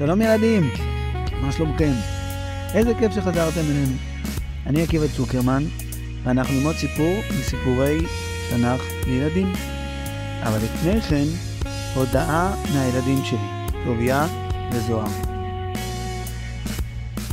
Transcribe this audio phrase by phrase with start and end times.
[0.00, 0.70] שלום ילדים,
[1.40, 1.92] מה שלומכם?
[2.74, 3.96] איזה כיף שחזרתם אלינו.
[4.66, 5.62] אני עקיבא צוקרמן,
[6.22, 7.98] ואנחנו ללמוד סיפור מסיפורי
[8.50, 9.52] תנ"ך לילדים.
[10.42, 11.24] אבל לפני כן,
[11.94, 13.38] הודעה מהילדים שלי,
[13.84, 14.26] טוביה
[14.72, 15.10] וזוהר.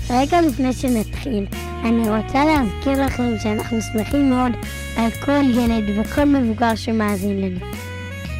[0.10, 1.46] רגע לפני שנתחיל,
[1.86, 4.52] אני רוצה להזכיר לכם שאנחנו שמחים מאוד
[4.97, 7.60] על כל ילד וכל מבוגר שמאזין לנו.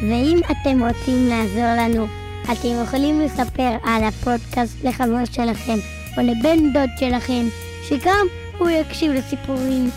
[0.02, 2.06] ואם אתם רוצים לעזור לנו,
[2.52, 5.78] אתם יכולים לספר על הפודקאסט לחבר שלכם
[6.16, 7.46] או לבן דוד שלכם,
[7.88, 8.26] שגם
[8.58, 9.90] הוא יקשיב לסיפורים.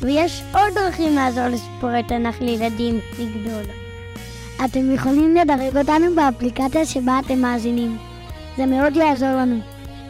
[0.00, 3.62] ויש עוד דרכים לעזור לסיפורי תנ"ך לילדים לגדול.
[4.64, 7.96] אתם יכולים לדרג אותנו באפליקציה שבה אתם מאזינים.
[8.56, 9.60] זה מאוד יעזור לנו.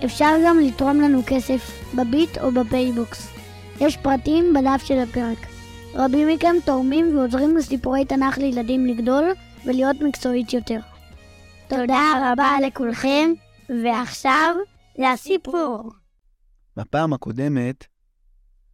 [0.05, 3.29] אפשר גם לתרום לנו כסף בביט או בפייבוקס.
[3.81, 5.47] יש פרטים בדף של הפרק.
[5.95, 9.25] רבים מכם תורמים ועוזרים לסיפורי תנ"ך לילדים לגדול
[9.65, 10.79] ולהיות מקצועית יותר.
[11.69, 13.31] תודה רבה לכולכם,
[13.69, 14.57] ועכשיו
[14.99, 15.93] לסיפור.
[16.77, 17.87] בפעם הקודמת,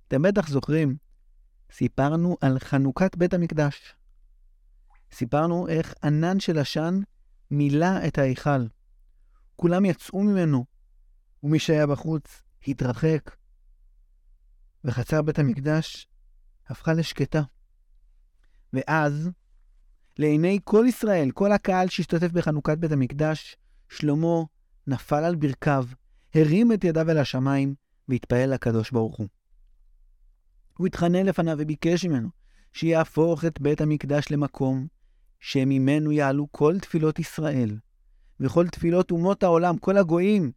[0.08, 0.96] אתם בטח זוכרים,
[1.72, 3.94] סיפרנו על חנוכת בית המקדש.
[5.12, 7.00] סיפרנו איך ענן של עשן
[7.50, 8.66] מילא את ההיכל.
[9.56, 10.64] כולם יצאו ממנו,
[11.42, 13.36] ומי שהיה בחוץ התרחק,
[14.84, 16.08] וחצר בית המקדש
[16.66, 17.42] הפכה לשקטה.
[18.72, 19.30] ואז,
[20.18, 23.56] לעיני כל ישראל, כל הקהל שהשתתף בחנוכת בית המקדש,
[23.88, 24.42] שלמה
[24.86, 25.84] נפל על ברכיו,
[26.34, 27.74] הרים את ידיו אל השמיים,
[28.08, 29.28] והתפעל לקדוש ברוך הוא.
[30.78, 32.28] הוא התחנן לפניו וביקש ממנו
[32.72, 34.86] שיהפוך את בית המקדש למקום
[35.40, 37.78] שממנו יעלו כל תפילות ישראל,
[38.40, 40.52] וכל תפילות אומות העולם, כל הגויים,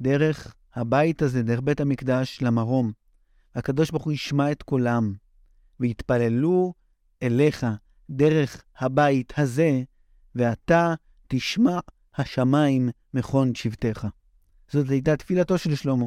[0.00, 2.92] דרך הבית הזה, דרך בית המקדש, למרום.
[3.54, 5.14] הקדוש ברוך הוא ישמע את קולם,
[5.80, 6.74] ויתפללו
[7.22, 7.66] אליך
[8.10, 9.82] דרך הבית הזה,
[10.34, 10.94] ואתה
[11.28, 11.78] תשמע
[12.14, 14.06] השמיים מכון שבטיך.
[14.68, 16.06] זאת הייתה תפילתו של שלמה.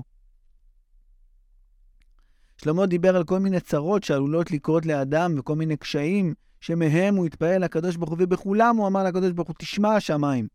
[2.57, 7.63] שלמה דיבר על כל מיני צרות שעלולות לקרות לאדם וכל מיני קשיים שמהם הוא התפעל
[7.63, 10.47] לקדוש ברוך הוא, ובכולם הוא אמר לקדוש ברוך הוא, תשמע השמיים.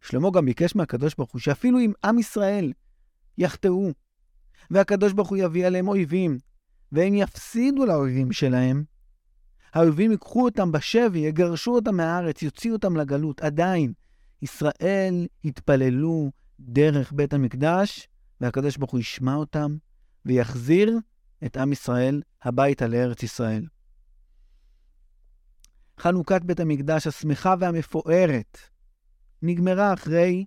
[0.00, 2.72] שלמה גם ביקש מהקדוש ברוך הוא שאפילו אם עם ישראל
[3.38, 3.90] יחטאו,
[4.70, 6.38] והקדוש ברוך הוא יביא עליהם אויבים,
[6.92, 8.84] והם יפסידו לאויבים שלהם,
[9.74, 13.40] האויבים ייקחו אותם בשבי, יגרשו אותם מהארץ, יוציאו אותם לגלות.
[13.40, 13.92] עדיין,
[14.42, 16.30] ישראל יתפללו
[16.60, 18.08] דרך בית המקדש,
[18.40, 19.76] והקדוש ברוך הוא ישמע אותם,
[20.26, 20.98] ויחזיר
[21.44, 23.66] את עם ישראל הביתה לארץ ישראל.
[26.00, 28.58] חנוכת בית המקדש השמחה והמפוארת
[29.42, 30.44] נגמרה אחרי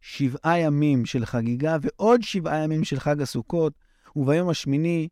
[0.00, 3.72] שבעה ימים של חגיגה ועוד שבעה ימים של חג הסוכות,
[4.16, 5.08] וביום השמיני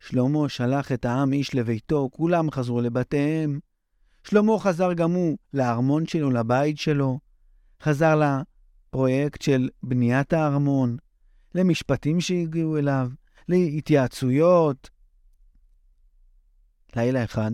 [0.00, 3.60] שלמה שלח את העם איש לביתו, כולם חזרו לבתיהם.
[4.24, 7.18] שלמה חזר גם הוא לארמון שלו, לבית שלו,
[7.82, 10.96] חזר לפרויקט של בניית הארמון,
[11.54, 13.10] למשפטים שהגיעו אליו,
[13.48, 14.90] להתייעצויות.
[16.96, 17.50] לילה אחד,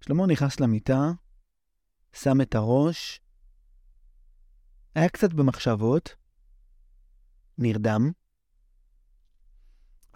[0.00, 1.10] שלמה נכנס למיטה,
[2.12, 3.20] שם את הראש,
[4.94, 6.14] היה קצת במחשבות,
[7.58, 8.10] נרדם,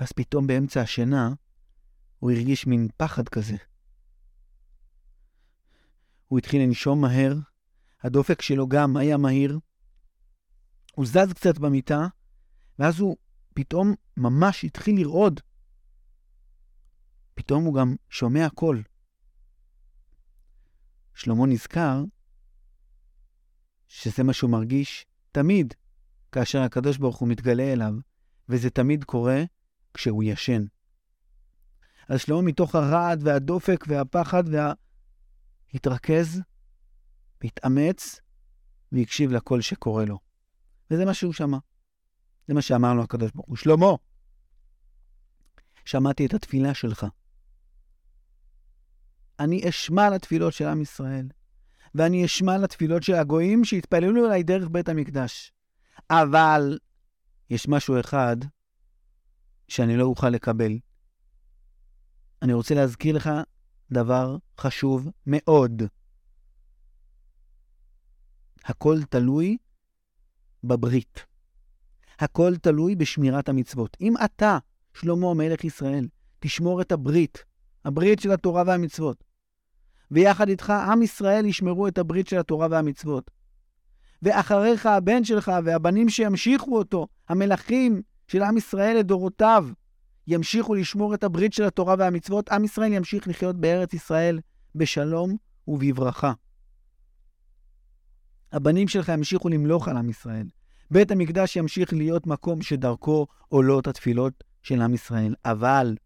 [0.01, 1.35] ואז פתאום באמצע השינה
[2.19, 3.57] הוא הרגיש מין פחד כזה.
[6.27, 7.35] הוא התחיל לנשום מהר,
[8.03, 9.59] הדופק שלו גם היה מהיר.
[10.95, 12.07] הוא זז קצת במיטה,
[12.79, 13.17] ואז הוא
[13.55, 15.41] פתאום ממש התחיל לרעוד.
[17.35, 18.83] פתאום הוא גם שומע קול.
[21.15, 22.05] שלמה נזכר
[23.89, 25.75] שזה מה שהוא מרגיש תמיד
[26.33, 27.95] כאשר הקדוש ברוך הוא מתגלה אליו,
[28.49, 29.45] וזה תמיד קורה
[29.95, 30.65] כשהוא ישן.
[32.09, 34.73] אז שלמה מתוך הרעד והדופק והפחד וה...
[35.75, 36.41] התרכז,
[37.45, 38.21] התאמץ
[38.93, 40.19] והקשיב לקול שקורא לו.
[40.91, 41.59] וזה מה שהוא שמע.
[42.49, 43.57] זה מה שאמר לו הקדוש ברוך הוא.
[43.57, 43.87] שלמה,
[45.85, 47.07] שמעתי את התפילה שלך.
[49.41, 51.29] אני אשמע לתפילות של עם ישראל,
[51.95, 55.53] ואני אשמע לתפילות של הגויים שהתפללו אליי דרך בית המקדש.
[56.11, 56.79] אבל
[57.51, 58.37] יש משהו אחד
[59.71, 60.79] שאני לא אוכל לקבל.
[62.43, 63.31] אני רוצה להזכיר לך
[63.93, 65.83] דבר חשוב מאוד.
[68.65, 69.57] הכל תלוי
[70.65, 71.25] בברית.
[72.19, 73.97] הכל תלוי בשמירת המצוות.
[74.01, 74.59] אם אתה,
[74.95, 76.09] שלמה מלך ישראל,
[76.41, 77.45] תשמור את הברית,
[77.85, 79.25] הברית של התורה והמצוות,
[80.11, 83.31] ויחד איתך עם ישראל ישמרו את הברית של התורה והמצוות.
[84.23, 89.67] ואחריך הבן שלך והבנים שימשיכו אותו, המלכים של עם ישראל לדורותיו,
[90.27, 94.41] ימשיכו לשמור את הברית של התורה והמצוות, עם ישראל ימשיך לחיות בארץ ישראל
[94.75, 95.37] בשלום
[95.69, 96.33] ובברכה.
[98.53, 100.47] הבנים שלך ימשיכו למלוך על עם ישראל.
[100.91, 105.35] בית המקדש ימשיך להיות מקום שדרכו עולות התפילות של עם ישראל.
[105.45, 105.97] אבל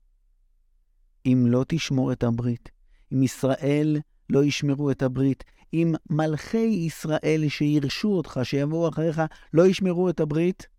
[1.27, 2.69] אם לא תשמור את הברית,
[3.13, 4.01] אם ישראל
[4.31, 5.45] לא ישמרו את הברית,
[5.75, 9.23] אם מלכי ישראל שירשו אותך, שיבואו אחריך,
[9.53, 10.74] לא ישמרו את הברית,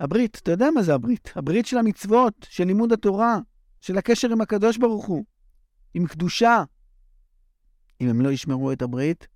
[0.00, 1.32] הברית, אתה יודע מה זה הברית?
[1.36, 3.38] הברית של המצוות, של לימוד התורה,
[3.80, 5.24] של הקשר עם הקדוש ברוך הוא,
[5.94, 6.64] עם קדושה.
[8.00, 9.26] אם הם לא ישמרו את הברית,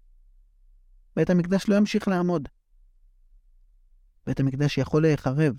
[1.17, 2.49] בית המקדש לא ימשיך לעמוד.
[4.26, 5.55] בית המקדש יכול להיחרב.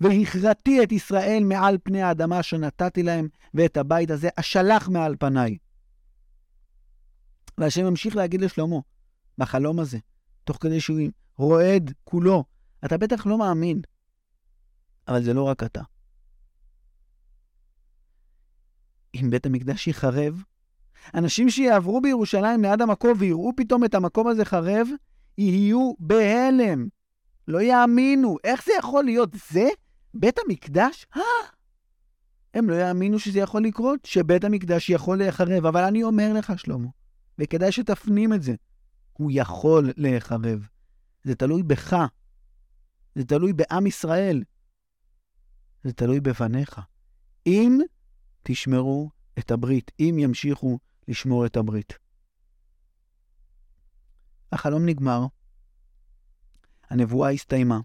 [0.00, 5.58] והכרתי את ישראל מעל פני האדמה שנתתי להם, ואת הבית הזה אשלח מעל פניי.
[7.58, 8.76] והשם ממשיך להגיד לשלמה,
[9.38, 9.98] בחלום הזה,
[10.44, 11.00] תוך כדי שהוא
[11.36, 12.44] רועד כולו,
[12.84, 13.80] אתה בטח לא מאמין,
[15.08, 15.82] אבל זה לא רק אתה.
[19.14, 20.42] אם בית המקדש ייחרב,
[21.14, 24.88] אנשים שיעברו בירושלים ליד המקום ויראו פתאום את המקום הזה חרב,
[25.38, 26.88] יהיו בהלם.
[27.48, 28.36] לא יאמינו.
[28.44, 29.30] איך זה יכול להיות?
[29.50, 29.68] זה?
[30.14, 31.06] בית המקדש?
[32.54, 35.66] הם לא יאמינו שזה יכול לקרות, שבית המקדש יכול להיחרב.
[35.66, 36.88] אבל אני אומר לך, שלמה,
[37.38, 38.54] וכדאי שתפנים את זה,
[39.12, 40.68] הוא יכול להיחרב.
[41.24, 41.96] זה תלוי בך.
[43.14, 44.42] זה תלוי בעם ישראל.
[45.84, 46.80] זה תלוי בפניך.
[47.46, 47.78] אם
[48.42, 51.92] תשמרו את הברית, אם ימשיכו לשמור את הברית.
[54.52, 55.20] החלום נגמר,
[56.90, 57.80] הנבואה הסתיימה.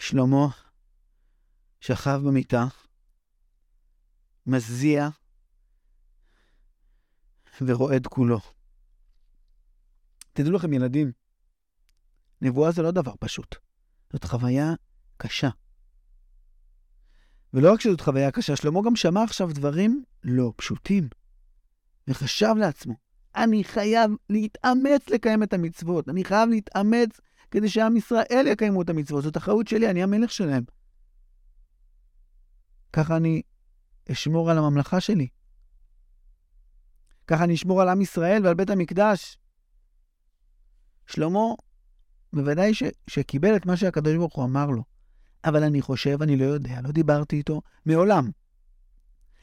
[0.00, 0.46] שלמה
[1.80, 2.66] שכב במיטה,
[4.46, 5.08] מזיע
[7.60, 8.40] ורועד כולו.
[10.32, 11.12] תדעו לכם, ילדים,
[12.40, 13.54] נבואה זה לא דבר פשוט.
[14.12, 14.74] זאת חוויה
[15.18, 15.48] קשה.
[17.54, 21.08] ולא רק שזאת חוויה קשה, שלמה גם שמע עכשיו דברים לא פשוטים.
[22.08, 22.94] וחשב לעצמו,
[23.36, 27.20] אני חייב להתאמץ לקיים את המצוות, אני חייב להתאמץ
[27.50, 29.24] כדי שעם ישראל יקיימו את המצוות.
[29.24, 30.64] זאת אחריות שלי, אני המלך שלהם.
[32.92, 33.42] ככה אני
[34.12, 35.28] אשמור על הממלכה שלי.
[37.26, 39.38] ככה אני אשמור על עם ישראל ועל בית המקדש.
[41.06, 41.40] שלמה,
[42.32, 44.97] בוודאי ש, שקיבל את מה שהקדוש ברוך הוא אמר לו.
[45.44, 48.30] אבל אני חושב, אני לא יודע, לא דיברתי איתו מעולם.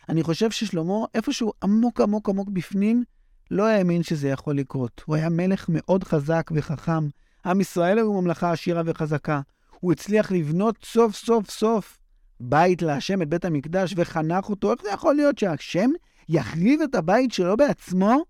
[0.09, 3.03] אני חושב ששלמה, איפשהו עמוק עמוק עמוק בפנים,
[3.51, 5.01] לא האמין שזה יכול לקרות.
[5.05, 7.07] הוא היה מלך מאוד חזק וחכם.
[7.45, 9.41] עם ישראל הוא ממלכה עשירה וחזקה.
[9.79, 11.97] הוא הצליח לבנות סוף סוף סוף
[12.39, 14.71] בית להשם, את בית המקדש, וחנך אותו.
[14.71, 15.89] איך זה יכול להיות שהשם
[16.29, 18.23] יחריב את הבית שלו בעצמו?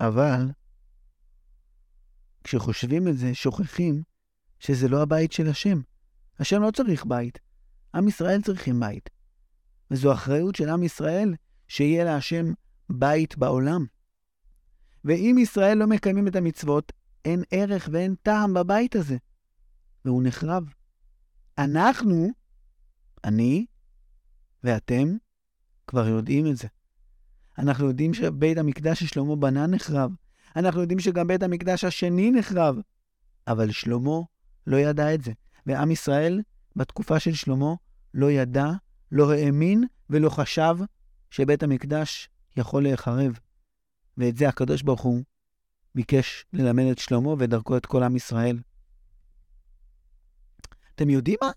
[0.00, 0.48] אבל
[2.48, 4.02] כשחושבים את זה, שוכחים
[4.58, 5.80] שזה לא הבית של השם.
[6.38, 7.38] השם לא צריך בית,
[7.94, 9.10] עם ישראל צריכים בית.
[9.90, 11.34] וזו אחריות של עם ישראל
[11.68, 12.52] שיהיה להשם
[12.90, 13.86] בית בעולם.
[15.04, 16.92] ואם ישראל לא מקיימים את המצוות,
[17.24, 19.16] אין ערך ואין טעם בבית הזה,
[20.04, 20.64] והוא נחרב.
[21.58, 22.28] אנחנו,
[23.24, 23.66] אני
[24.64, 25.16] ואתם,
[25.86, 26.68] כבר יודעים את זה.
[27.58, 30.10] אנחנו יודעים שבית המקדש ששלמה בנה נחרב,
[30.56, 32.76] אנחנו יודעים שגם בית המקדש השני נחרב.
[33.46, 34.20] אבל שלמה
[34.66, 35.32] לא ידע את זה.
[35.66, 36.42] ועם ישראל,
[36.76, 37.74] בתקופה של שלמה,
[38.14, 38.70] לא ידע,
[39.12, 40.76] לא האמין ולא חשב
[41.30, 43.38] שבית המקדש יכול להיחרב.
[44.18, 45.22] ואת זה הקדוש ברוך הוא
[45.94, 48.58] ביקש ללמד את שלמה ודרכו את כל עם ישראל.
[50.94, 51.50] אתם יודעים מה?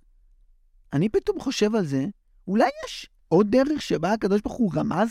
[0.93, 2.05] אני פתאום חושב על זה,
[2.47, 5.09] אולי יש עוד דרך שבה הקדוש ברוך הוא רמז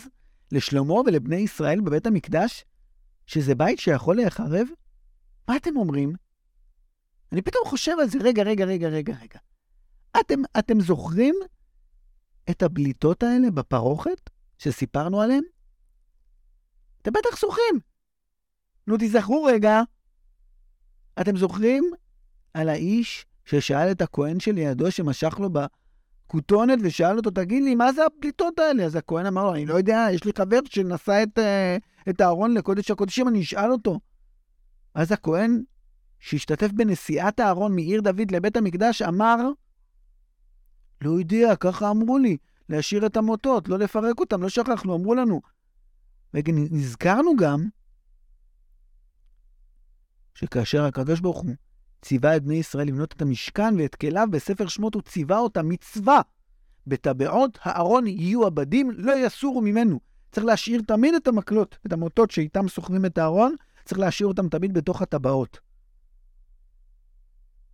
[0.53, 2.65] לשלמה ולבני ישראל בבית המקדש,
[3.31, 4.67] שזה בית שיכול להיחרב?
[5.49, 6.13] מה אתם אומרים?
[7.33, 9.39] אני פתאום חושב על זה, רגע, רגע, רגע, רגע, רגע.
[10.21, 11.35] אתם, אתם זוכרים
[12.51, 15.43] את הבליטות האלה בפרוכת שסיפרנו עליהן?
[17.03, 17.81] אתם בטח זוכרים.
[18.87, 19.81] נו, תיזכרו רגע.
[21.21, 21.85] אתם זוכרים
[22.55, 25.51] על האיש ששאל את הכהן שלידו, שמשך לו
[26.31, 28.85] בכותונת, ושאל אותו, תגיד לי, מה זה הבליטות האלה?
[28.85, 32.55] אז הכהן אמר לו, אני לא יודע, יש לי חבר שנשא את, uh, את הארון
[32.55, 34.01] לקודש הקודשים, אני אשאל אותו.
[34.95, 35.63] אז הכהן,
[36.19, 39.37] שהשתתף בנסיעת הארון מעיר דוד לבית המקדש, אמר,
[41.01, 42.37] לא יודע, ככה אמרו לי,
[42.69, 45.41] להשאיר את המוטות, לא לפרק אותם, לא שכחנו, אמרו לנו.
[46.35, 47.69] ונזכרנו גם
[50.35, 51.55] שכאשר הקדוש ברוך הוא
[52.03, 56.21] ציווה את בני ישראל לבנות את המשכן ואת כליו בספר שמות, הוא ציווה אותם מצווה.
[56.87, 60.01] בטבעות הארון יהיו עבדים, לא יסורו ממנו.
[60.33, 63.55] צריך להשאיר תמיד את המקלות, את המוטות שאיתם סוחבים את הארון,
[63.85, 65.59] צריך להשאיר אותם תמיד בתוך הטבעות.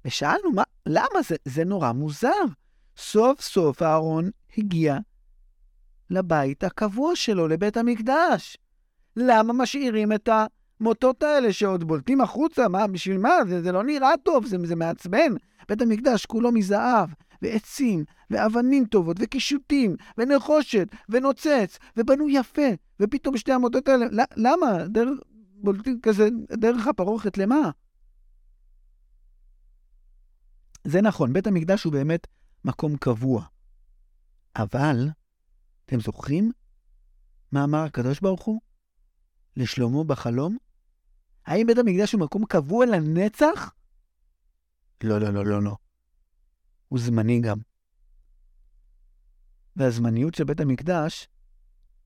[0.04, 2.44] ושאלנו, מה, למה זה, זה נורא מוזר?
[2.96, 4.98] סוף סוף הארון הגיע
[6.10, 8.56] לבית הקבוע שלו, לבית המקדש.
[9.16, 10.28] למה משאירים את
[10.80, 12.68] המוטות האלה שעוד בולטים החוצה?
[12.68, 13.30] מה, בשביל מה?
[13.48, 15.32] זה, זה לא נראה טוב, זה, זה מעצבן.
[15.68, 17.10] בית המקדש כולו מזהב,
[17.42, 22.68] ועצים, ואבנים טובות, וקישוטים, ונחושת, ונוצץ, ובנו יפה,
[23.00, 24.06] ופתאום שתי המוטות האלה,
[24.36, 24.88] למה?
[24.88, 25.18] דרך,
[25.54, 27.70] בולטים כזה, דרך הפרוכת למה?
[30.84, 32.26] זה נכון, בית המקדש הוא באמת
[32.64, 33.44] מקום קבוע.
[34.56, 35.08] אבל,
[35.84, 36.52] אתם זוכרים
[37.52, 38.60] מה אמר הקדוש ברוך הוא
[39.56, 40.56] לשלמה בחלום?
[41.46, 43.74] האם בית המקדש הוא מקום קבוע לנצח?
[45.04, 45.76] לא, לא, לא, לא, לא.
[46.88, 47.58] הוא זמני גם.
[49.76, 51.28] והזמניות של בית המקדש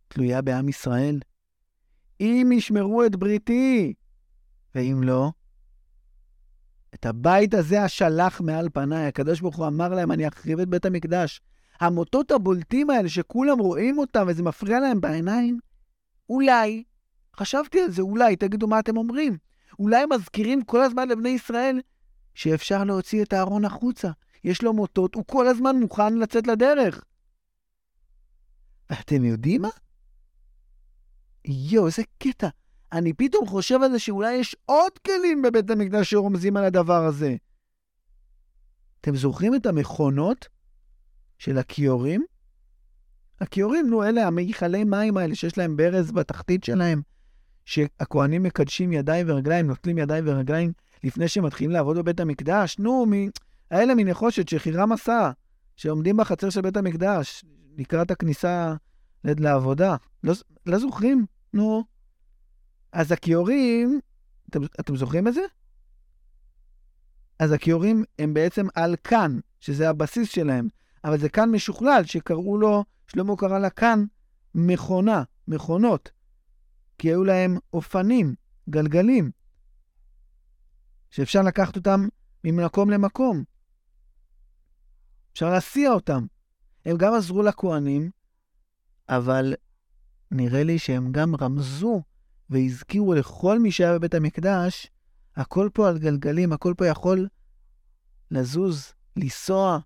[0.08, 1.20] תלויה בעם ישראל.
[2.20, 3.94] אם ישמרו את בריתי,
[4.74, 5.32] ואם לא,
[6.94, 9.06] את הבית הזה אשלח מעל פניי.
[9.06, 11.40] הקדוש ברוך הוא אמר להם, אני אחריב את בית המקדש.
[11.80, 15.58] המוטות הבולטים האלה שכולם רואים אותם וזה מפריע להם בעיניים,
[16.28, 16.84] אולי,
[17.36, 19.38] חשבתי על זה, אולי, תגידו מה אתם אומרים.
[19.78, 21.80] אולי מזכירים כל הזמן לבני ישראל
[22.34, 24.10] שאפשר להוציא את הארון החוצה.
[24.44, 27.04] יש לו מוטות, הוא כל הזמן מוכן לצאת לדרך.
[28.90, 29.68] ואתם יודעים מה?
[31.44, 32.48] יואו, איזה קטע.
[32.92, 37.36] אני פתאום חושב על זה שאולי יש עוד כלים בבית המקדש שרומזים על הדבר הזה.
[39.00, 40.48] אתם זוכרים את המכונות
[41.38, 42.24] של הכיורים?
[43.40, 47.02] הכיורים, נו, אלה המיכלי מים האלה שיש להם ברז בתחתית שלהם,
[47.64, 50.72] שהכוהנים מקדשים ידיים ורגליים, נוטלים ידיים ורגליים
[51.04, 52.78] לפני שהם מתחילים לעבוד בבית המקדש.
[52.78, 53.12] נו, מ...
[53.70, 55.30] האלה מנחושת שחירם עשה,
[55.76, 57.44] שעומדים בחצר של בית המקדש
[57.78, 58.74] לקראת הכניסה
[59.24, 59.96] לעבודה.
[60.24, 60.34] לא,
[60.66, 61.26] לא זוכרים?
[61.52, 61.84] נו.
[62.92, 64.00] אז הכיורים,
[64.50, 65.40] אתם, אתם זוכרים את זה?
[67.38, 70.68] אז הכיורים הם בעצם על כאן, שזה הבסיס שלהם,
[71.04, 74.04] אבל זה כאן משוכלל, שקראו לו, שלמה קרא לה כאן
[74.54, 76.10] מכונה, מכונות,
[77.00, 78.34] כי היו להם אופנים,
[78.70, 79.30] גלגלים,
[81.10, 82.08] שאפשר לקחת אותם
[82.44, 83.44] ממקום למקום.
[85.32, 86.26] אפשר להסיע אותם.
[86.84, 88.10] הם גם עזרו לכוהנים,
[89.08, 89.54] אבל
[90.30, 92.02] נראה לי שהם גם רמזו
[92.50, 94.90] והזכירו לכל מי שהיה בבית המקדש,
[95.36, 97.28] הכל פה על גלגלים, הכל פה יכול
[98.30, 99.78] לזוז, לנסוע.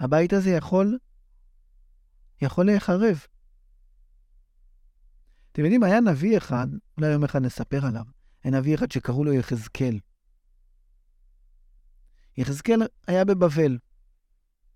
[0.00, 0.98] הבית הזה יכול,
[2.42, 3.26] יכול להיחרב.
[5.56, 8.04] אתם יודעים, היה נביא אחד, אולי יום אחד נספר עליו,
[8.44, 9.98] היה נביא אחד שקראו לו יחזקאל.
[12.36, 13.78] יחזקאל היה בבבל,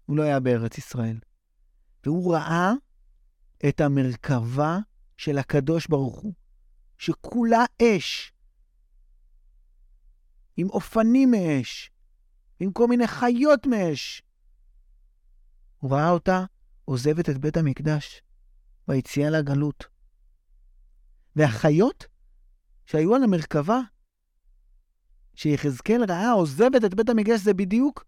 [0.07, 1.19] הוא לא היה בארץ ישראל.
[2.05, 2.73] והוא ראה
[3.69, 4.79] את המרכבה
[5.17, 6.33] של הקדוש ברוך הוא,
[6.99, 8.33] שכולה אש,
[10.57, 11.91] עם אופנים מאש,
[12.61, 14.23] עם כל מיני חיות מאש.
[15.79, 16.45] הוא ראה אותה
[16.85, 18.23] עוזבת את בית המקדש
[18.89, 20.00] ביציאה לגלות.
[21.37, 22.07] והחיות
[22.87, 23.81] שהיו על המרכבה,
[25.35, 28.05] שיחזקאל ראה עוזבת את בית המקדש, זה בדיוק,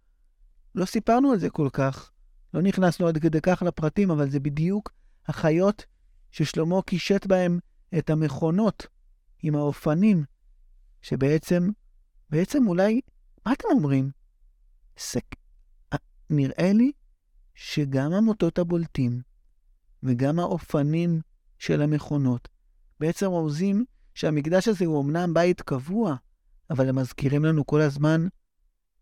[0.75, 2.11] לא סיפרנו על זה כל כך,
[2.55, 4.93] לא נכנסנו עד כדי כך לפרטים, אבל זה בדיוק
[5.27, 5.85] החיות
[6.31, 7.59] ששלמה קישט בהם
[7.99, 8.87] את המכונות
[9.43, 10.25] עם האופנים,
[11.03, 11.71] שבעצם,
[12.31, 13.01] בעצם אולי,
[13.47, 14.11] מה אתם אומרים?
[14.99, 15.25] סק...
[16.31, 16.93] נראה לי
[17.55, 19.23] שגם המוטות הבולטים
[20.03, 21.21] וגם האופנים
[21.59, 22.49] של המכונות
[23.03, 26.17] בעצם רומזים שהמקדש הזה הוא אמנם בית קבוע,
[26.71, 28.27] אבל הם מזכירים לנו כל הזמן,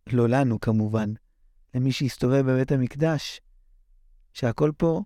[0.06, 1.12] לא לנו כמובן,
[1.74, 3.40] למי שהסתובב בבית המקדש,
[4.32, 5.02] שהכל פה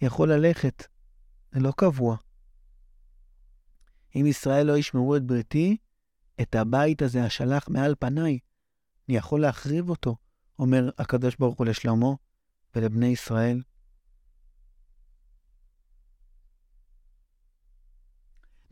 [0.00, 0.86] יכול ללכת,
[1.52, 2.16] זה לא קבוע.
[4.16, 5.76] אם ישראל לא ישמרו את בריתי,
[6.40, 8.38] את הבית הזה אשלח מעל פניי,
[9.08, 10.16] אני יכול להחריב אותו,
[10.58, 12.12] אומר הקדוש ברוך הוא לשלמה
[12.74, 13.62] ולבני ישראל.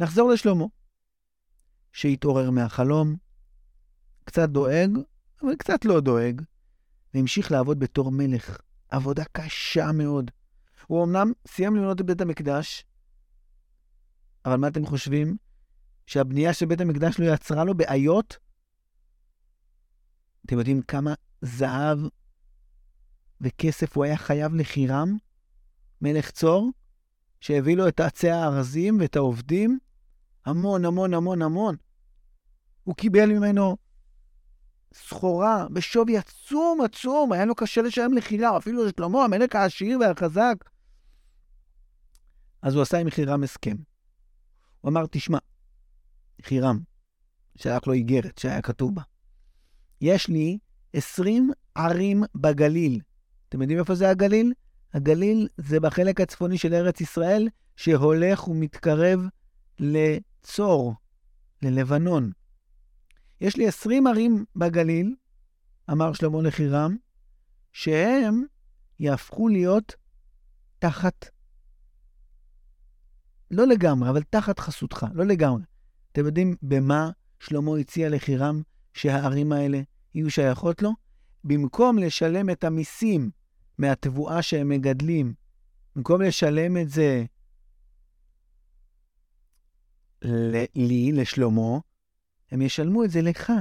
[0.01, 0.65] נחזור לשלמה,
[1.93, 3.17] שהתעורר מהחלום,
[4.25, 4.91] קצת דואג,
[5.43, 6.43] אבל קצת לא דואג,
[7.15, 8.59] והמשיך לעבוד בתור מלך.
[8.89, 10.31] עבודה קשה מאוד.
[10.87, 12.85] הוא אמנם סיים לבנות את בית המקדש,
[14.45, 15.37] אבל מה אתם חושבים?
[16.07, 18.39] שהבנייה של בית המקדש לא יצרה לו בעיות?
[20.47, 21.99] אתם יודעים כמה זהב
[23.41, 25.17] וכסף הוא היה חייב לחירם?
[26.01, 26.71] מלך צור,
[27.41, 29.79] שהביא לו את עצי הארזים ואת העובדים?
[30.51, 31.77] המון, המון, המון, המון.
[32.85, 33.77] הוא קיבל ממנו
[34.95, 40.55] סחורה בשווי עצום עצום, היה לו קשה לשלם לחירה, אפילו לשלמה, המלך העשיר והחזק.
[42.63, 43.77] אז הוא עשה עם חירם הסכם.
[44.81, 45.39] הוא אמר, תשמע,
[46.43, 46.81] חירם,
[47.57, 49.03] שלח לו איגרת שהיה כתוב בה,
[50.01, 50.59] יש לי
[50.93, 53.01] 20 ערים בגליל.
[53.49, 54.53] אתם יודעים איפה זה הגליל?
[54.95, 59.21] הגליל זה בחלק הצפוני של ארץ ישראל, שהולך ומתקרב
[60.41, 60.95] לצור,
[61.63, 62.31] ללבנון.
[63.41, 65.15] יש לי 20 ערים בגליל,
[65.91, 66.97] אמר שלמה לחירם,
[67.73, 68.45] שהם
[68.99, 69.95] יהפכו להיות
[70.79, 71.27] תחת,
[73.51, 75.63] לא לגמרי, אבל תחת חסותך, לא לגמרי.
[76.13, 78.63] אתם יודעים במה שלמה הציע לחירם
[78.95, 79.81] שהערים האלה
[80.15, 80.91] יהיו שייכות לו?
[81.45, 83.31] במקום לשלם את המיסים
[83.79, 85.35] מהתבואה שהם מגדלים,
[85.97, 87.25] במקום לשלם את זה
[90.75, 91.79] לי, לשלמה,
[92.51, 93.53] הם ישלמו את זה לך,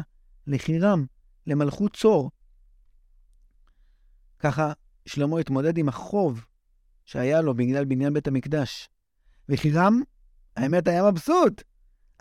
[0.48, 1.06] לחירם,
[1.48, 2.32] למלכות צור.
[4.39, 4.74] ככה
[5.06, 6.46] שלמה התמודד עם החוב
[7.06, 8.89] שהיה לו בגלל בניין בית המקדש.
[9.50, 10.01] וחירם,
[10.56, 11.63] האמת, היה מבסוט.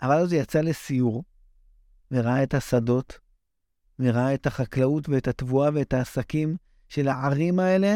[0.01, 1.23] אבל אז הוא יצא לסיור,
[2.11, 3.19] וראה את השדות,
[3.99, 7.95] וראה את החקלאות ואת התבואה ואת העסקים של הערים האלה,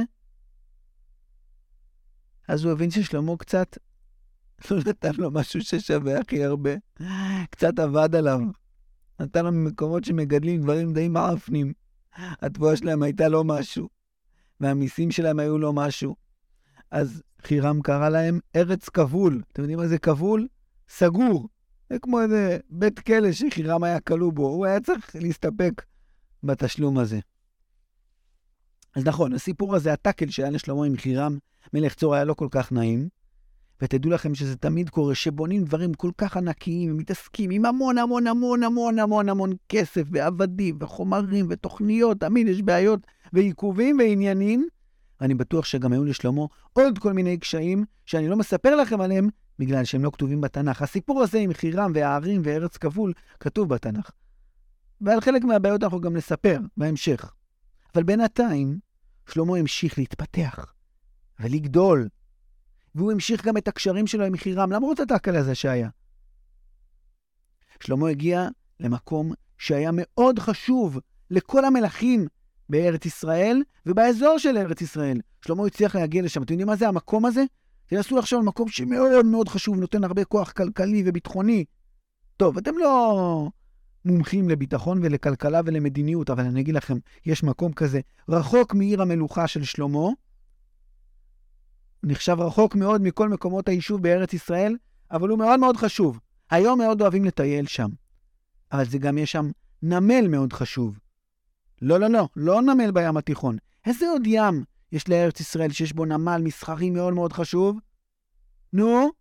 [2.47, 3.77] אז הוא הבין ששלמה קצת
[4.71, 6.71] לא נתן לו משהו ששווה הכי הרבה,
[7.49, 8.39] קצת עבד עליו.
[9.19, 11.73] נתן לו ממקומות שמגדלים דברים די מעפנים.
[12.17, 13.89] התבואה שלהם הייתה לא משהו,
[14.59, 16.15] והמיסים שלהם היו לא משהו.
[16.91, 19.41] אז חירם קרא להם ארץ כבול.
[19.51, 20.47] אתם יודעים מה זה כבול?
[20.89, 21.49] סגור.
[21.89, 25.85] זה כמו איזה בית כלא שחירם היה כלוא בו, הוא היה צריך להסתפק
[26.43, 27.19] בתשלום הזה.
[28.95, 31.37] אז נכון, הסיפור הזה, הטאקל שהיה לשלמה עם חירם,
[31.73, 33.09] מלך צור היה לא כל כך נעים,
[33.81, 38.63] ותדעו לכם שזה תמיד קורה, שבונים דברים כל כך ענקיים, ומתעסקים עם המון המון המון
[38.63, 42.99] המון המון המון כסף, ועבדים, וחומרים, ותוכניות, תמיד יש בעיות,
[43.33, 44.67] ועיכובים ועניינים.
[45.21, 46.41] אני בטוח שגם היו לשלמה
[46.73, 50.81] עוד כל מיני קשיים, שאני לא מספר לכם עליהם, בגלל שהם לא כתובים בתנ"ך.
[50.81, 54.11] הסיפור הזה עם חירם והערים וארץ כבול כתוב בתנ"ך.
[55.01, 57.33] ועל חלק מהבעיות אנחנו גם נספר בהמשך.
[57.95, 58.79] אבל בינתיים,
[59.29, 60.73] שלמה המשיך להתפתח
[61.39, 62.07] ולגדול,
[62.95, 65.89] והוא המשיך גם את הקשרים שלו עם חירם, למרות הטאקל הזה שהיה.
[67.79, 68.47] שלמה הגיע
[68.79, 70.99] למקום שהיה מאוד חשוב
[71.31, 72.27] לכל המלכים
[72.69, 75.21] בארץ ישראל ובאזור של ארץ ישראל.
[75.45, 76.43] שלמה הצליח להגיע לשם.
[76.43, 77.43] אתם יודעים מה זה המקום הזה?
[77.85, 81.65] תנסו לחשוב על מקום שמאוד מאוד חשוב, נותן הרבה כוח כלכלי וביטחוני.
[82.37, 83.49] טוב, אתם לא
[84.05, 89.63] מומחים לביטחון ולכלכלה ולמדיניות, אבל אני אגיד לכם, יש מקום כזה רחוק מעיר המלוכה של
[89.63, 90.09] שלמה,
[92.03, 94.75] נחשב רחוק מאוד מכל מקומות היישוב בארץ ישראל,
[95.11, 96.19] אבל הוא מאוד מאוד חשוב.
[96.49, 97.89] היום מאוד אוהבים לטייל שם.
[98.71, 99.49] אבל זה גם יש שם
[99.81, 100.99] נמל מאוד חשוב.
[101.81, 103.57] לא, לא, לא, לא נמל בים התיכון.
[103.85, 107.79] איזה עוד ים יש לארץ ישראל שיש בו נמל מסחרי מאוד מאוד חשוב?
[108.73, 109.11] נו?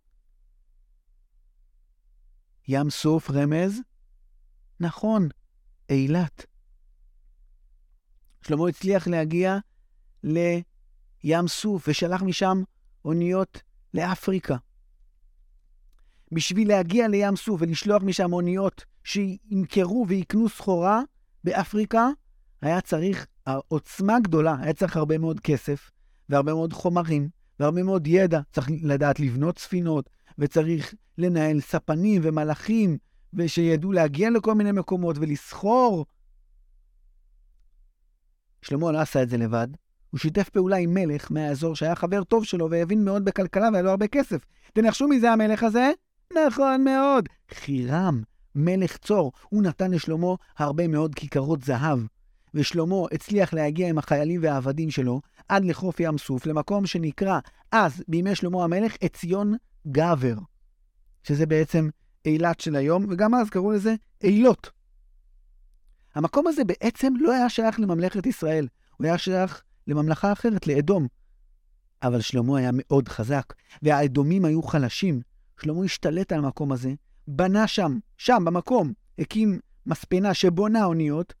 [2.67, 3.79] ים סוף רמז?
[4.79, 5.29] נכון,
[5.89, 6.45] אילת.
[8.41, 9.57] שלמה הצליח להגיע
[10.23, 12.63] לים סוף ושלח משם
[13.05, 13.61] אוניות
[13.93, 14.55] לאפריקה.
[16.31, 21.01] בשביל להגיע לים סוף ולשלוח משם אוניות שימכרו ויקנו סחורה
[21.43, 22.07] באפריקה,
[22.61, 23.27] היה צריך
[23.67, 25.91] עוצמה גדולה, היה צריך הרבה מאוד כסף,
[26.29, 28.39] והרבה מאוד חומרים, והרבה מאוד ידע.
[28.51, 32.97] צריך לדעת לבנות ספינות, וצריך לנהל ספנים ומלאכים,
[33.33, 36.05] ושידעו להגיע לכל מיני מקומות ולסחור.
[38.61, 39.67] שלמה לא עשה את זה לבד,
[40.13, 43.89] הוא שיתף פעולה עם מלך מהאזור שהיה חבר טוב שלו והבין מאוד בכלכלה והיה לו
[43.89, 44.45] הרבה כסף.
[44.73, 45.91] תנחשו מי זה המלך הזה?
[46.45, 48.21] נכון מאוד, חירם,
[48.55, 49.31] מלך צור.
[49.49, 51.99] הוא נתן לשלמה הרבה מאוד כיכרות זהב.
[52.53, 57.39] ושלמה הצליח להגיע עם החיילים והעבדים שלו עד לחוף ים סוף, למקום שנקרא
[57.71, 59.55] אז, בימי שלמה המלך, עציון
[59.87, 60.35] גבר,
[61.23, 61.89] שזה בעצם
[62.25, 64.71] אילת של היום, וגם אז קראו לזה אילות.
[66.15, 71.07] המקום הזה בעצם לא היה שייך לממלכת ישראל, הוא היה שייך לממלכה אחרת, לאדום.
[72.03, 75.21] אבל שלמה היה מאוד חזק, והאדומים היו חלשים.
[75.61, 76.93] שלמה השתלט על המקום הזה,
[77.27, 81.33] בנה שם, שם, במקום, הקים מספנה שבונה אוניות,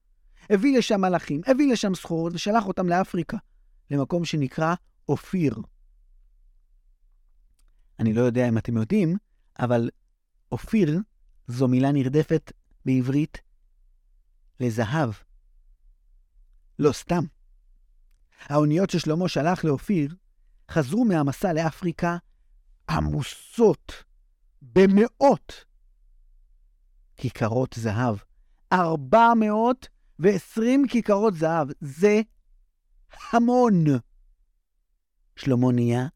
[0.49, 3.37] הביא לשם מלאכים, הביא לשם סחורות ושלח אותם לאפריקה,
[3.91, 4.75] למקום שנקרא
[5.09, 5.55] אופיר.
[7.99, 9.17] אני לא יודע אם אתם יודעים,
[9.59, 9.89] אבל
[10.51, 10.99] אופיר
[11.47, 12.51] זו מילה נרדפת
[12.85, 13.37] בעברית
[14.59, 15.11] לזהב.
[16.79, 17.23] לא סתם.
[18.49, 20.15] האוניות ששלמה שלח לאופיר
[20.71, 22.17] חזרו מהמסע לאפריקה
[22.89, 24.03] עמוסות
[24.61, 25.65] במאות
[27.17, 28.15] כיכרות זהב.
[28.73, 29.87] 400
[30.19, 31.67] ו-20 כיכרות זהב.
[31.81, 32.21] זה
[33.31, 33.85] המון.
[35.35, 36.07] שלמה נהיה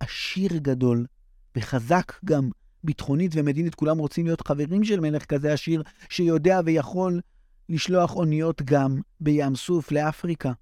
[0.00, 1.06] עשיר גדול
[1.56, 2.50] וחזק גם
[2.84, 3.74] ביטחונית ומדינית.
[3.74, 7.20] כולם רוצים להיות חברים של מלך כזה עשיר, שיודע ויכול
[7.68, 10.52] לשלוח אוניות גם בים סוף לאפריקה.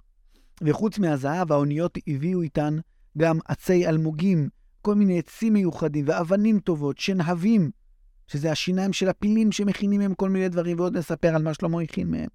[0.61, 2.77] וחוץ מהזהב, האוניות הביאו איתן
[3.19, 4.49] גם עצי אלמוגים,
[4.83, 7.71] כל מיני עצים מיוחדים ואבנים טובות, שנהבים,
[8.27, 12.11] שזה השיניים של הפילים שמכינים מהם כל מיני דברים, ועוד נספר על מה שלמה הכין
[12.11, 12.29] מהם.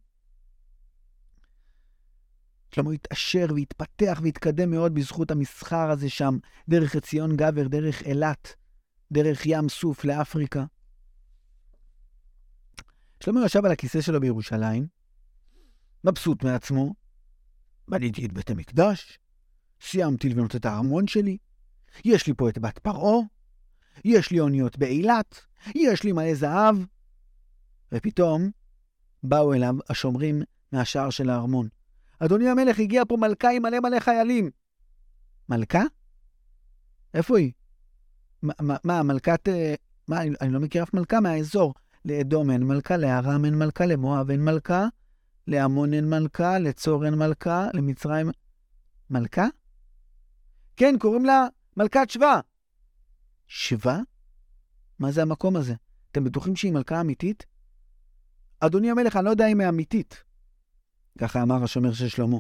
[2.72, 6.38] שלמה התעשר והתפתח והתקדם מאוד בזכות המסחר הזה שם,
[6.70, 8.56] דרך עציון גבר, דרך אילת,
[9.12, 10.66] דרך ים סוף לאפריקה.
[13.24, 14.88] שלמה ישב על הכיסא שלו בירושלים,
[16.04, 16.94] מבסוט מעצמו,
[17.88, 19.20] בניתי את בית המקדש,
[19.82, 21.38] סיימתי לבנות את הארמון שלי,
[22.06, 23.26] יש לי פה את בת פרעה,
[24.06, 25.40] יש לי אוניות באילת,
[25.76, 26.76] יש לי מלא זהב.
[27.92, 28.52] ופתאום
[29.24, 31.68] באו אליו השומרים מהשער של הארמון.
[32.20, 34.50] אדוני המלך, הגיע פה מלכה עם מלא מלא חיילים.
[35.50, 35.84] מלכה?
[37.14, 37.52] איפה היא?
[38.44, 39.50] מה, מלכת...
[39.50, 39.76] אה,
[40.08, 41.74] מה, אני, אני לא מכיר אף מלכה מהאזור.
[42.06, 44.88] לאדום אין מלכה, לארם אין מלכה, למואב אין מלכה,
[45.48, 48.30] לעמון אין מלכה, לצור אין מלכה, למצרים...
[49.10, 49.46] מלכה?
[50.76, 52.40] כן, קוראים לה מלכת שבא.
[53.48, 54.00] שבא?
[55.00, 55.74] מה זה המקום הזה?
[56.12, 57.46] אתם בטוחים שהיא מלכה אמיתית?
[58.60, 60.24] אדוני המלך, אני לא יודע אם היא אמיתית.
[61.18, 62.38] ככה אמר השומר של שלמה.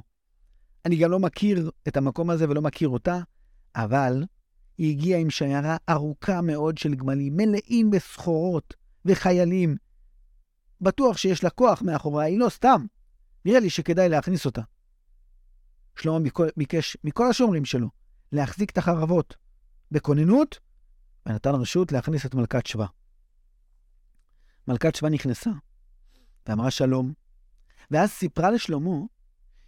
[0.86, 3.20] אני גם לא מכיר את המקום הזה ולא מכיר אותה,
[3.76, 4.24] אבל
[4.78, 8.74] היא הגיעה עם שיירה ארוכה מאוד של גמלים, מלאים בסחורות
[9.06, 9.76] וחיילים.
[10.82, 12.86] בטוח שיש לה כוח מאחוריה, היא לא סתם.
[13.46, 14.62] נראה לי שכדאי להכניס אותה.
[15.96, 16.18] שלמה
[16.58, 17.90] ביקש מכל השומרים שלו
[18.32, 19.36] להחזיק את החרבות
[19.92, 20.60] בכוננות,
[21.26, 22.86] ונתן רשות להכניס את מלכת שבא.
[24.68, 25.50] מלכת שבא נכנסה
[26.48, 27.14] ואמרה שלום,
[27.92, 28.96] ואז סיפרה לשלמה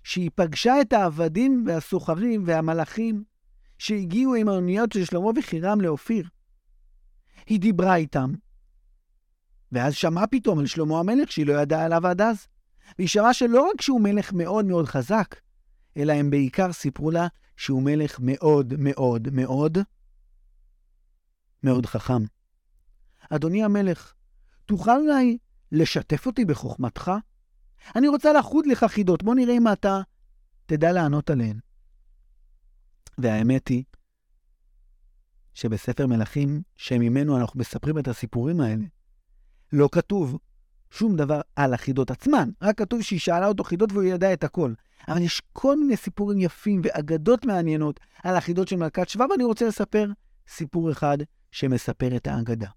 [0.04, 3.24] שהיא פגשה את העבדים והסוחרים והמלאכים
[3.78, 6.30] שהגיעו עם האוניות של שלמה וחירם לאופיר.
[7.46, 8.34] היא דיברה איתם,
[9.72, 12.48] ואז שמעה פתאום על שלמה המלך שהיא לא ידעה עליו עד אז.
[12.98, 15.36] והיא שלא רק שהוא מלך מאוד מאוד חזק,
[15.98, 19.78] אלא הם בעיקר סיפרו לה שהוא מלך מאוד מאוד מאוד
[21.64, 22.24] מאוד חכם.
[23.30, 24.14] אדוני המלך,
[24.66, 25.38] תוכל אולי
[25.72, 27.12] לשתף אותי בחוכמתך?
[27.96, 30.02] אני רוצה לחוד לך חידות, בוא נראה אם אתה
[30.66, 31.60] תדע לענות עליהן.
[33.18, 33.84] והאמת היא
[35.54, 38.86] שבספר מלכים, שממנו אנחנו מספרים את הסיפורים האלה,
[39.74, 40.38] לא כתוב
[40.92, 44.74] שום דבר על החידות עצמן, רק כתוב שהיא שאלה אותו חידות והוא ידע את הכל.
[45.08, 49.68] אבל יש כל מיני סיפורים יפים ואגדות מעניינות על החידות של מלכת שבא, ואני רוצה
[49.68, 50.08] לספר
[50.48, 51.18] סיפור אחד
[51.52, 52.70] שמספר את האגדה.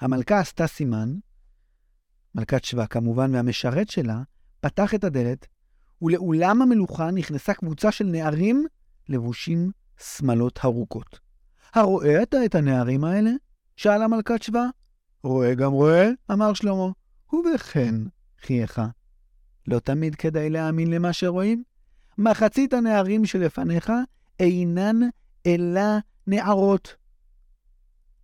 [0.00, 1.14] המלכה עשתה סימן,
[2.34, 4.22] מלכת שבא כמובן, והמשרת שלה
[4.60, 5.46] פתח את הדלת,
[6.02, 8.66] ולאולם המלוכה נכנסה קבוצה של נערים
[9.08, 11.20] לבושים שמלות ארוכות.
[11.74, 13.30] הרואה אתה את הנערים האלה?
[13.76, 14.64] שאלה מלכת שבא.
[15.22, 16.88] רואה גם רואה, אמר שלמה.
[17.32, 17.94] ובכן,
[18.40, 18.80] חייך,
[19.66, 21.64] לא תמיד כדאי להאמין למה שרואים?
[22.18, 23.92] מחצית הנערים שלפניך
[24.40, 24.96] אינן
[25.46, 25.80] אלא
[26.26, 26.96] נערות.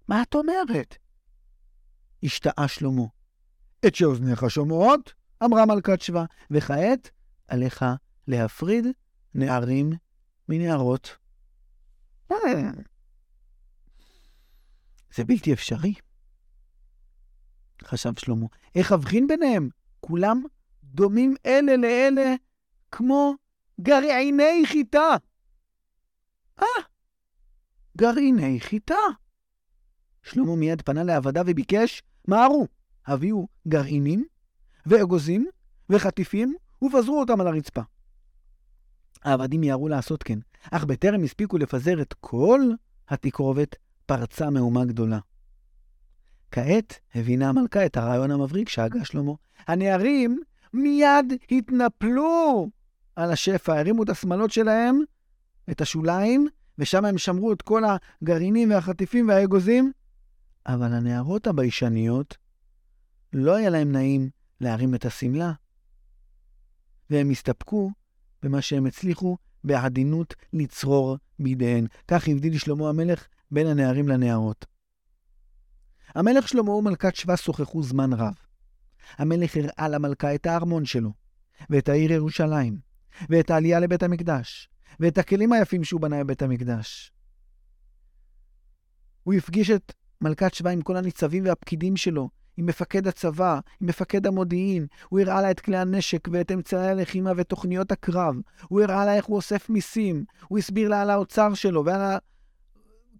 [0.08, 0.96] מה את אומרת?
[2.22, 3.04] השתאה שלמה.
[3.86, 7.10] את שאוזניך שומעות, אמרה מלכת שבא, וכעת
[7.48, 7.84] עליך
[8.28, 8.86] להפריד
[9.34, 9.92] נערים
[10.48, 11.16] מנערות.
[15.14, 15.94] זה בלתי אפשרי.
[17.84, 19.68] חשב שלמה, איך אבחין ביניהם?
[20.00, 20.42] כולם
[20.84, 22.34] דומים אלה לאלה
[22.92, 23.34] כמו
[23.80, 25.16] גרעיני חיטה.
[26.62, 26.66] אה,
[27.96, 28.94] גרעיני חיטה.
[30.22, 32.66] שלמה מיד פנה לעבדיו וביקש, מהרו,
[33.06, 34.24] הביאו גרעינים
[34.86, 35.46] ואגוזים
[35.90, 37.82] וחטיפים ופזרו אותם על הרצפה.
[39.22, 40.38] העבדים מיהרו לעשות כן,
[40.70, 42.60] אך בטרם הספיקו לפזר את כל
[43.08, 45.18] התקרובת, פרצה מהומה גדולה.
[46.54, 49.32] כעת הבינה המלכה את הרעיון המבריק שהגה שלמה.
[49.66, 50.40] הנערים
[50.72, 52.68] מיד התנפלו
[53.16, 55.00] על השפע, הרימו את השמלות שלהם,
[55.70, 59.92] את השוליים, ושם הם שמרו את כל הגרעינים והחטיפים והאגוזים.
[60.66, 62.36] אבל הנערות הביישניות,
[63.32, 65.52] לא היה להם נעים להרים את השמלה,
[67.10, 67.90] והם הסתפקו
[68.42, 71.86] במה שהם הצליחו בעדינות לצרור בידיהן.
[72.08, 74.73] כך הבדיל שלמה המלך בין הנערים לנערות.
[76.14, 78.34] המלך שלמה ומלכת שבא שוחחו זמן רב.
[79.18, 81.12] המלך הראה למלכה את הארמון שלו,
[81.70, 82.78] ואת העיר ירושלים,
[83.28, 84.68] ואת העלייה לבית המקדש,
[85.00, 87.12] ואת הכלים היפים שהוא בנה בבית המקדש.
[89.22, 94.26] הוא הפגיש את מלכת שבא עם כל הניצבים והפקידים שלו, עם מפקד הצבא, עם מפקד
[94.26, 94.86] המודיעין.
[95.08, 98.34] הוא הראה לה את כלי הנשק ואת אמצעי הלחימה ותוכניות הקרב.
[98.68, 100.24] הוא הראה לה איך הוא אוסף מיסים.
[100.48, 102.18] הוא הסביר לה על האוצר שלו ועל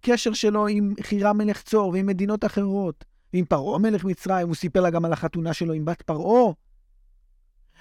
[0.05, 3.05] הקשר שלו עם חירם מלך צור ועם מדינות אחרות.
[3.33, 6.53] ועם פרעה מלך מצרים, הוא סיפר לה גם על החתונה שלו עם בת פרעה.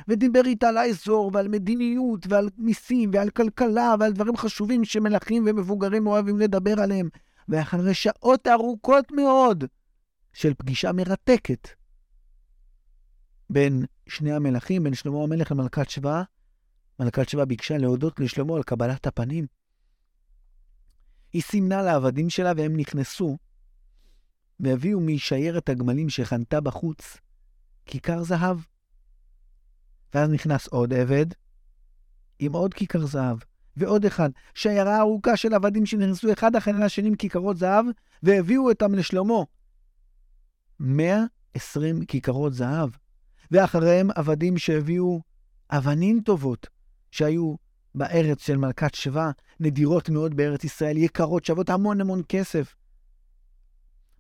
[0.08, 6.08] ודיבר איתה על האזור ועל מדיניות ועל מיסים ועל כלכלה ועל דברים חשובים שמלכים ומבוגרים
[6.08, 7.10] אוהבים לדבר עליהם.
[7.50, 9.64] ואחרי שעות ארוכות מאוד
[10.34, 11.68] של פגישה מרתקת
[13.50, 16.24] בין שני המלכים, בין שלמה המלך למלכת שבא,
[17.00, 19.46] מלכת שבא ביקשה להודות לשלמה על קבלת הפנים.
[21.34, 23.38] היא סימנה לעבדים שלה והם נכנסו
[24.60, 27.18] והביאו משיירת הגמלים שחנתה בחוץ
[27.86, 28.58] כיכר זהב.
[30.14, 31.26] ואז נכנס עוד עבד
[32.40, 33.38] עם עוד כיכר זהב,
[33.78, 37.86] ועוד אחד, שיירה ארוכה של עבדים שנכנסו אחד אחרי השני עם כיכרות זהב,
[38.24, 39.44] והביאו אותם לשלמה.
[40.80, 42.90] 120 כיכרות זהב,
[43.52, 45.22] ואחריהם עבדים שהביאו
[45.70, 46.68] אבנים טובות,
[47.12, 47.56] שהיו
[47.96, 52.76] בארץ של מלכת שבא, נדירות מאוד בארץ ישראל, יקרות, שוות המון המון כסף.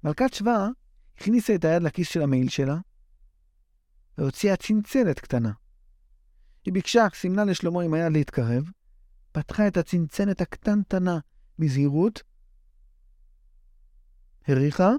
[0.03, 0.67] מלכת שבא
[1.17, 2.77] הכניסה את היד לכיס של המעיל שלה,
[4.17, 5.51] והוציאה צנצנת קטנה.
[6.65, 8.63] היא ביקשה, סימנה לשלמה עם היד להתקרב,
[9.31, 11.19] פתחה את הצנצנת הקטנטנה
[11.59, 12.23] בזהירות,
[14.47, 14.91] הריחה,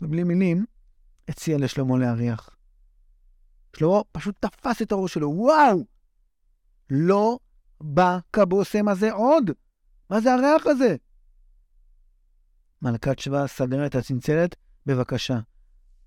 [0.00, 0.64] ובלי מילים,
[1.28, 2.56] הציעה לשלמה להריח.
[3.76, 5.86] שלמה פשוט תפס את הראש שלו, וואו!
[6.90, 7.38] לא
[7.82, 9.50] בא כבושם הזה עוד!
[10.10, 10.96] מה זה הריח הזה?
[12.82, 15.38] מלכת שבא סגרה את הצנצנת, בבקשה,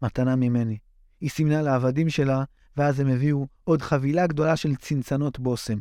[0.01, 0.77] מתנה ממני.
[1.21, 2.43] היא סימנה לעבדים שלה,
[2.77, 5.79] ואז הם הביאו עוד חבילה גדולה של צנצנות בושם.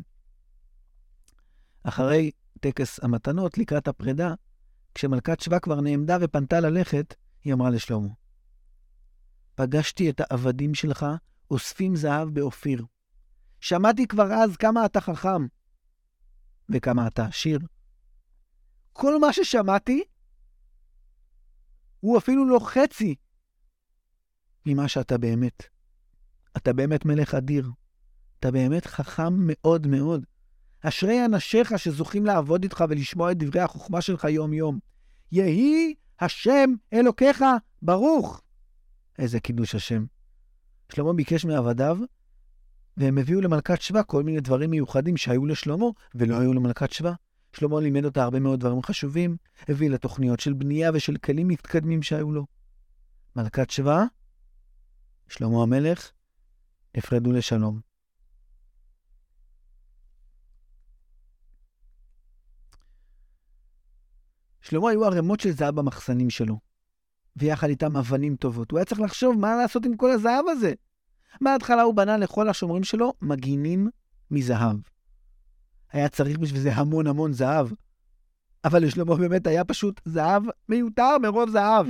[1.83, 2.31] אחרי
[2.61, 4.35] טקס המתנות, לקראת הפרידה,
[4.95, 8.09] כשמלכת שבא כבר נעמדה ופנתה ללכת, היא אמרה לשלמה,
[9.55, 11.07] פגשתי את העבדים שלך
[11.51, 12.85] אוספים זהב באופיר.
[13.61, 15.47] שמעתי כבר אז כמה אתה חכם
[16.69, 17.59] וכמה אתה עשיר.
[18.93, 20.05] כל מה ששמעתי
[22.01, 23.15] הוא אפילו לא חצי
[24.67, 25.63] ממה שאתה באמת.
[26.57, 27.71] אתה באמת מלך אדיר.
[28.41, 30.25] אתה באמת חכם מאוד מאוד.
[30.81, 34.79] אשרי אנשיך שזוכים לעבוד איתך ולשמוע את דברי החוכמה שלך יום-יום.
[35.33, 37.45] יהי השם אלוקיך
[37.83, 38.43] ברוך.
[39.19, 40.05] איזה קידוש השם.
[40.93, 41.99] שלמה ביקש מעבדיו,
[42.97, 47.13] והם הביאו למלכת שבא כל מיני דברים מיוחדים שהיו לשלמה ולא היו למלכת שבא.
[47.53, 49.37] שלמה לימד אותה הרבה מאוד דברים חשובים,
[49.69, 52.47] הביא לה תוכניות של בנייה ושל כלים מתקדמים שהיו לו.
[53.37, 54.05] מלכת שבא,
[55.29, 56.11] שלמה המלך,
[56.97, 57.81] נפרדו לשלום.
[64.63, 66.59] שלמה היו ערימות של זהב במחסנים שלו,
[67.37, 68.71] ויחד איתם אבנים טובות.
[68.71, 70.73] הוא היה צריך לחשוב מה לעשות עם כל הזהב הזה.
[71.41, 73.89] מההתחלה הוא בנה לכל השומרים שלו מגינים
[74.31, 74.77] מזהב.
[75.93, 77.69] היה צריך בשביל זה המון המון זהב.
[78.65, 81.87] אבל לשלמה באמת היה פשוט זהב מיותר מרוב זהב.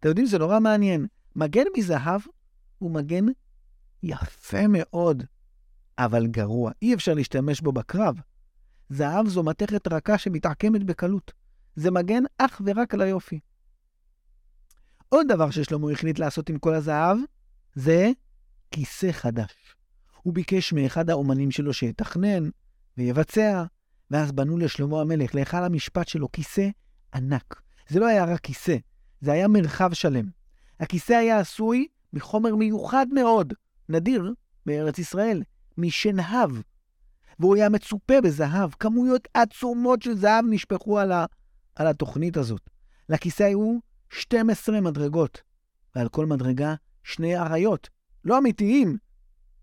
[0.00, 1.06] אתם יודעים, זה נורא מעניין.
[1.36, 2.20] מגן מזהב
[2.78, 3.24] הוא מגן
[4.02, 5.22] יפה מאוד,
[5.98, 6.70] אבל גרוע.
[6.82, 8.20] אי אפשר להשתמש בו בקרב.
[8.88, 11.32] זהב זו מתכת רכה שמתעקמת בקלות.
[11.76, 13.40] זה מגן אך ורק על היופי.
[15.08, 17.18] עוד דבר ששלמה החליט לעשות עם כל הזהב,
[17.76, 18.10] זה
[18.70, 19.52] כיסא חדש.
[20.22, 22.50] הוא ביקש מאחד האומנים שלו שיתכנן
[22.98, 23.64] ויבצע,
[24.10, 26.68] ואז בנו לשלמה המלך, להיכל המשפט שלו, כיסא
[27.14, 27.62] ענק.
[27.88, 28.76] זה לא היה רק כיסא,
[29.20, 30.30] זה היה מרחב שלם.
[30.80, 33.52] הכיסא היה עשוי מחומר מיוחד מאוד,
[33.88, 34.34] נדיר
[34.66, 35.42] בארץ ישראל,
[35.78, 36.50] משנהב.
[37.38, 38.70] והוא היה מצופה בזהב.
[38.80, 41.24] כמויות עצומות של זהב נשפכו על, ה...
[41.74, 42.70] על התוכנית הזאת.
[43.08, 43.78] לכיסא היו
[44.10, 45.42] 12 מדרגות,
[45.96, 46.74] ועל כל מדרגה
[47.06, 47.88] שני אריות,
[48.24, 48.96] לא אמיתיים,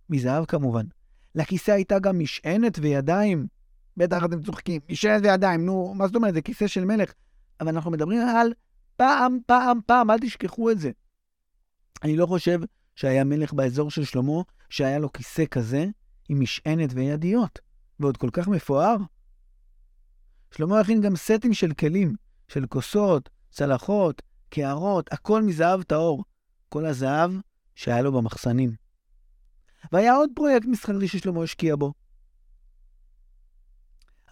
[0.09, 0.85] מזהב כמובן.
[1.35, 3.47] לכיסא הייתה גם משענת וידיים.
[3.97, 6.33] בטח אתם צוחקים, משענת וידיים, נו, מה זאת אומרת?
[6.33, 7.13] זה כיסא של מלך.
[7.61, 8.53] אבל אנחנו מדברים על
[8.95, 10.91] פעם, פעם, פעם, אל תשכחו את זה.
[12.03, 12.59] אני לא חושב
[12.95, 15.85] שהיה מלך באזור של שלמה שהיה לו כיסא כזה
[16.29, 17.59] עם משענת וידיות,
[17.99, 18.95] ועוד כל כך מפואר.
[20.51, 22.15] שלמה הכין גם סטים של כלים,
[22.47, 26.23] של כוסות, צלחות, קערות, הכל מזהב טהור.
[26.73, 27.31] כל הזהב
[27.75, 28.75] שהיה לו במחסנים.
[29.91, 31.93] והיה עוד פרויקט מסחרי ששלמה השקיע בו.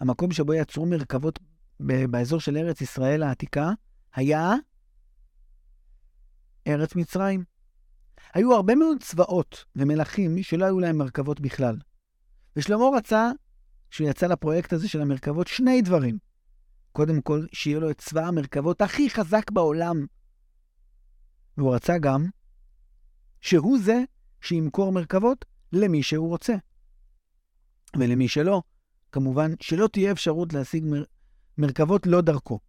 [0.00, 1.38] המקום שבו יצרו מרכבות
[1.80, 3.70] באזור של ארץ ישראל העתיקה
[4.14, 4.52] היה
[6.66, 7.44] ארץ מצרים.
[8.34, 11.76] היו הרבה מאוד צבאות ומלכים שלא היו להם מרכבות בכלל.
[12.56, 13.30] ושלמה רצה,
[13.90, 16.18] כשהוא יצא לפרויקט הזה של המרכבות, שני דברים.
[16.92, 20.06] קודם כל, שיהיה לו את צבא המרכבות הכי חזק בעולם.
[21.58, 22.26] והוא רצה גם
[23.40, 24.02] שהוא זה
[24.40, 26.54] שימכור מרכבות למי שהוא רוצה.
[27.96, 28.62] ולמי שלא,
[29.12, 31.04] כמובן שלא תהיה אפשרות להשיג מר...
[31.58, 32.60] מרכבות לא דרכו.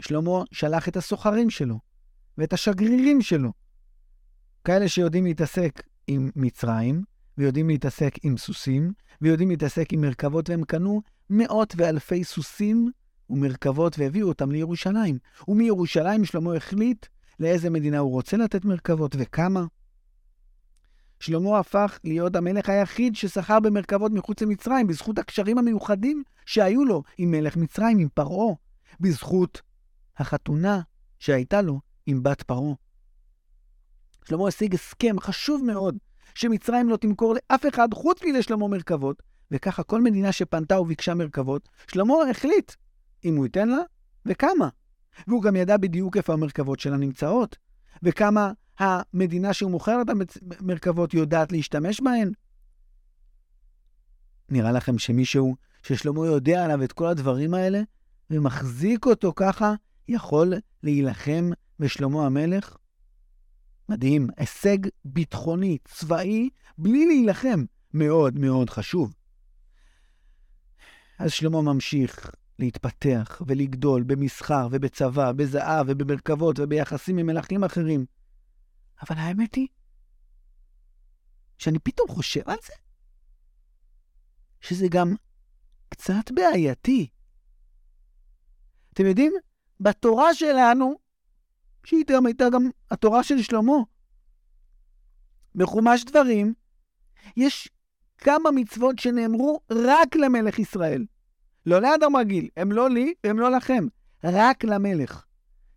[0.00, 1.78] שלמה שלח את הסוחרים שלו
[2.38, 3.52] ואת השגרירים שלו,
[4.64, 7.04] כאלה שיודעים להתעסק עם מצרים,
[7.38, 12.90] ויודעים להתעסק עם סוסים, ויודעים להתעסק עם מרכבות, והם קנו מאות ואלפי סוסים
[13.30, 15.18] ומרכבות והביאו אותם לירושלים.
[15.48, 17.06] ומירושלים שלמה החליט
[17.42, 19.64] לאיזה מדינה הוא רוצה לתת מרכבות וכמה.
[21.20, 27.30] שלמה הפך להיות המלך היחיד ששכר במרכבות מחוץ למצרים, בזכות הקשרים המיוחדים שהיו לו עם
[27.30, 28.54] מלך מצרים, עם פרעה,
[29.00, 29.62] בזכות
[30.16, 30.80] החתונה
[31.18, 32.74] שהייתה לו עם בת פרעה.
[34.24, 35.98] שלמה השיג הסכם חשוב מאוד,
[36.34, 42.14] שמצרים לא תמכור לאף אחד חוץ מלשלמה מרכבות, וככה כל מדינה שפנתה וביקשה מרכבות, שלמה
[42.30, 42.72] החליט
[43.24, 43.78] אם הוא ייתן לה
[44.26, 44.68] וכמה.
[45.26, 47.56] והוא גם ידע בדיוק איפה המרכבות שלה נמצאות,
[48.02, 50.06] וכמה המדינה שהוא מוכר את
[50.60, 52.32] המרכבות יודעת להשתמש בהן.
[54.48, 57.80] נראה לכם שמישהו ששלמה יודע עליו את כל הדברים האלה,
[58.30, 59.74] ומחזיק אותו ככה,
[60.08, 62.76] יכול להילחם בשלמה המלך?
[63.88, 66.48] מדהים, הישג ביטחוני, צבאי,
[66.78, 67.64] בלי להילחם.
[67.94, 69.14] מאוד מאוד חשוב.
[71.18, 72.30] אז שלמה ממשיך
[72.62, 78.06] להתפתח ולגדול במסחר ובצבא, בזהב ובמרכבות וביחסים עם מלכים אחרים.
[79.02, 79.68] אבל האמת היא
[81.58, 82.72] שאני פתאום חושב על זה,
[84.60, 85.14] שזה גם
[85.88, 87.08] קצת בעייתי.
[88.92, 89.32] אתם יודעים,
[89.80, 90.94] בתורה שלנו,
[91.84, 93.76] שהיא גם הייתה גם התורה של שלמה,
[95.54, 96.54] בחומש דברים,
[97.36, 97.68] יש
[98.18, 101.06] כמה מצוות שנאמרו רק למלך ישראל.
[101.66, 103.86] לא לאדם רגיל, הם לא לי והם לא לכם,
[104.24, 105.24] רק למלך.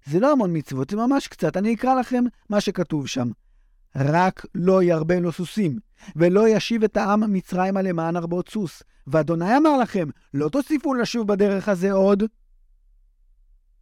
[0.05, 1.57] זה לא המון מצוות, זה ממש קצת.
[1.57, 3.29] אני אקרא לכם מה שכתוב שם.
[3.95, 5.79] רק לא ירבה לו סוסים,
[6.15, 8.83] ולא ישיב את העם מצרימה למען הרבות סוס.
[9.07, 12.23] ואדוני אמר לכם, לא תוסיפו לשוב בדרך הזה עוד.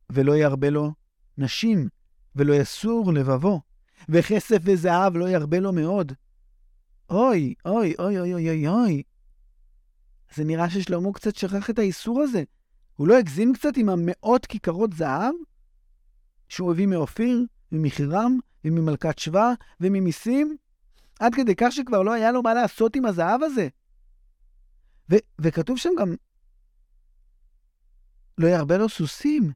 [0.09, 0.91] ולא ירבה לו
[1.37, 1.87] נשים,
[2.35, 3.61] ולא יסור לבבו,
[4.09, 6.11] וכסף וזהב לא ירבה לו מאוד.
[7.09, 9.03] אוי, אוי, אוי, אוי, אוי, אוי.
[10.35, 12.43] זה נראה ששלמה קצת שכח את האיסור הזה.
[12.95, 15.33] הוא לא הגזים קצת עם המאות כיכרות זהב?
[16.49, 20.57] שהוא הביא מאופיר, ומחירם, וממלכת שבא, וממיסים?
[21.19, 23.67] עד כדי כך שכבר לא היה לו מה לעשות עם הזהב הזה.
[25.11, 26.15] ו- וכתוב שם גם,
[28.37, 29.51] לא ירבה לו סוסים.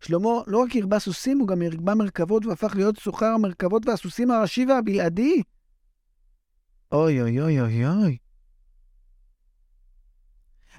[0.00, 4.66] שלמה לא רק הרבה סוסים, הוא גם הרבה מרכבות והפך להיות סוחר המרכבות והסוסים הראשי
[4.66, 5.42] והבלעדי.
[6.92, 8.18] אוי אוי אוי אוי אוי.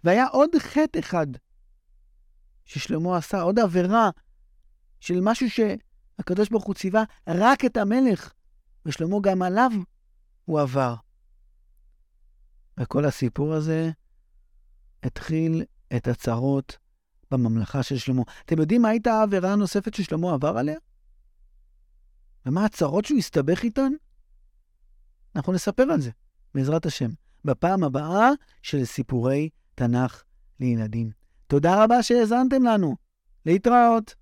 [0.03, 1.27] והיה עוד חטא אחד
[2.65, 4.09] ששלמה עשה, עוד עבירה
[4.99, 8.33] של משהו שהקדוש ברוך הוא ציווה רק את המלך,
[8.85, 9.71] ושלמה גם עליו
[10.45, 10.95] הוא עבר.
[12.79, 13.91] וכל הסיפור הזה
[15.03, 15.63] התחיל
[15.95, 16.77] את הצרות
[17.31, 18.21] בממלכה של שלמה.
[18.45, 20.77] אתם יודעים מה הייתה העבירה הנוספת ששלמה עבר עליה?
[22.45, 23.91] ומה הצרות שהוא הסתבך איתן?
[25.35, 26.11] אנחנו נספר על זה,
[26.55, 27.09] בעזרת השם,
[27.45, 28.29] בפעם הבאה
[28.61, 30.23] של סיפורי תנ"ך
[30.59, 31.11] לילדים.
[31.47, 32.95] תודה רבה שהאזנתם לנו.
[33.45, 34.15] להתראות.